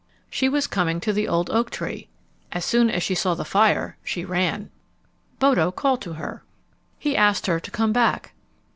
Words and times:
She 0.31 0.49
was 0.49 0.65
coming 0.65 0.99
to 1.01 1.13
the 1.13 1.27
old 1.27 1.51
oak 1.51 1.69
tree. 1.69 2.07
As 2.51 2.65
soon 2.65 2.89
as 2.89 3.03
she 3.03 3.13
saw 3.13 3.35
the 3.35 3.45
fire, 3.45 3.97
she 4.03 4.25
ran. 4.25 4.71
Bodo 5.37 5.71
called 5.71 6.01
to 6.01 6.13
her. 6.13 6.41
He 6.97 7.15
asked 7.15 7.45
her 7.45 7.59
to 7.59 7.69
come 7.69 7.93
back. 7.93 8.33